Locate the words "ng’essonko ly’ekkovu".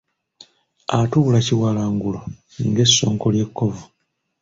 2.67-3.83